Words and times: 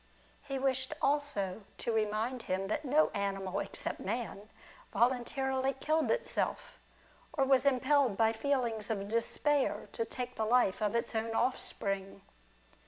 He 0.41 0.57
wished 0.57 0.95
also 0.99 1.61
to 1.77 1.91
remind 1.91 2.41
him 2.41 2.69
that 2.69 2.83
no 2.83 3.09
animal 3.13 3.59
except 3.59 3.99
man 3.99 4.49
voluntarily 4.91 5.73
killed 5.73 6.09
itself, 6.09 6.79
or 7.33 7.45
was 7.45 7.67
impelled 7.67 8.17
by 8.17 8.33
feelings 8.33 8.89
of 8.89 9.07
despair 9.09 9.89
to 9.91 10.03
take 10.03 10.37
the 10.37 10.45
life 10.45 10.81
of 10.81 10.95
its 10.95 11.13
own 11.13 11.35
offspring. 11.35 12.23